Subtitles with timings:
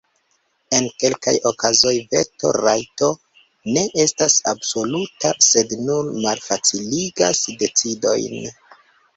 [0.75, 3.09] En kelkaj okazoj veto-rajto
[3.75, 8.51] ne estas absoluta, sed nur malfaciligas decidojn.